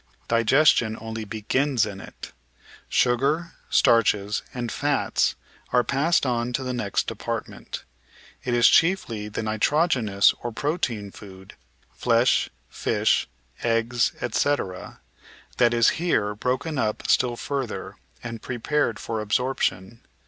Digestion 0.27 0.97
only 0.99 1.25
begins 1.25 1.85
in 1.85 2.01
it. 2.01 2.31
Sugar, 2.89 3.51
starches, 3.69 4.41
and 4.51 4.71
fats 4.71 5.35
are 5.71 5.83
passed 5.83 6.25
on 6.25 6.53
to 6.53 6.63
the 6.63 6.73
next 6.73 7.05
department. 7.05 7.83
It 8.43 8.55
is 8.55 8.67
chiefly 8.67 9.27
the 9.29 9.43
nitrogenous 9.43 10.33
or 10.41 10.51
protein 10.51 11.11
food— 11.11 11.53
flesh, 12.03 12.49
flsh, 12.73 13.27
eggs, 13.61 14.13
etc.— 14.21 15.01
that 15.59 15.71
is 15.71 15.89
here 16.01 16.33
broken 16.33 16.79
up 16.79 17.03
still 17.07 17.35
further 17.35 17.97
and 18.23 18.41
prepared 18.41 18.97
for 18.97 19.21
absorption. 19.21 20.01